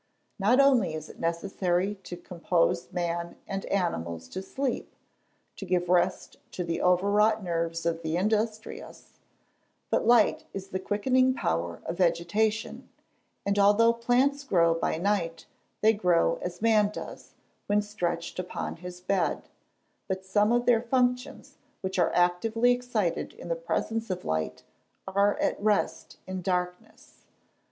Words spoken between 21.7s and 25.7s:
which are actively excited in the presence of light, are at